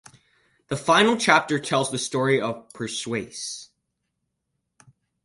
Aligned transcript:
The 0.69 0.75
final 0.77 1.15
chapter 1.15 1.59
tells 1.59 1.91
the 1.91 1.99
story 1.99 2.41
of 2.41 2.73
Perseus. 2.73 3.69